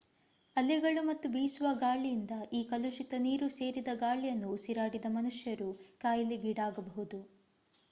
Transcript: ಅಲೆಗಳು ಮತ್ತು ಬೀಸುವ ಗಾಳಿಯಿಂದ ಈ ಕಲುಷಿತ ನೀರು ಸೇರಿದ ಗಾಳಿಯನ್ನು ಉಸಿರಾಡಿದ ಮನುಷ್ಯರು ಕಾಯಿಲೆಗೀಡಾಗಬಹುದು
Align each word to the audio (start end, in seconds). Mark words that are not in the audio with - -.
ಅಲೆಗಳು 0.55 1.01
ಮತ್ತು 1.03 1.27
ಬೀಸುವ 1.29 1.67
ಗಾಳಿಯಿಂದ 1.77 2.31
ಈ 2.53 2.63
ಕಲುಷಿತ 2.63 3.13
ನೀರು 3.19 3.49
ಸೇರಿದ 3.49 3.93
ಗಾಳಿಯನ್ನು 3.99 4.49
ಉಸಿರಾಡಿದ 4.49 5.05
ಮನುಷ್ಯರು 5.11 5.69
ಕಾಯಿಲೆಗೀಡಾಗಬಹುದು 6.01 7.21